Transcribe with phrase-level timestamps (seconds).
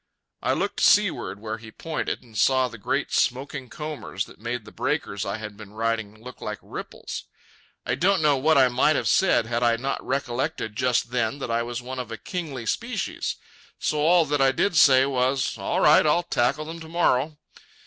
[0.41, 4.71] I looked seaward where he pointed, and saw the great smoking combers that made the
[4.71, 7.25] breakers I had been riding look like ripples.
[7.85, 11.51] I don't know what I might have said had I not recollected just then that
[11.51, 13.35] I was one of a kingly species.
[13.77, 17.37] So all that I did say was, "All right, I'll tackle them to morrow."